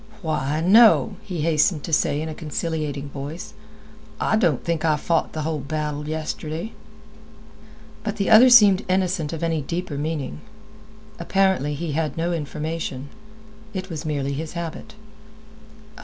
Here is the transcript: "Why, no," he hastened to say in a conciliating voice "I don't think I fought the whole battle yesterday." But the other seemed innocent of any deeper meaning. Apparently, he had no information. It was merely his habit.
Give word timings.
"Why, 0.23 0.61
no," 0.61 1.17
he 1.21 1.41
hastened 1.41 1.83
to 1.83 1.93
say 1.93 2.21
in 2.23 2.27
a 2.27 2.33
conciliating 2.33 3.09
voice 3.11 3.53
"I 4.19 4.35
don't 4.35 4.63
think 4.63 4.83
I 4.83 4.95
fought 4.95 5.33
the 5.33 5.43
whole 5.43 5.59
battle 5.59 6.07
yesterday." 6.07 6.73
But 8.03 8.15
the 8.15 8.27
other 8.27 8.49
seemed 8.49 8.83
innocent 8.89 9.31
of 9.31 9.43
any 9.43 9.61
deeper 9.61 9.99
meaning. 9.99 10.41
Apparently, 11.19 11.75
he 11.75 11.91
had 11.91 12.17
no 12.17 12.33
information. 12.33 13.09
It 13.75 13.91
was 13.91 14.03
merely 14.03 14.33
his 14.33 14.53
habit. 14.53 14.95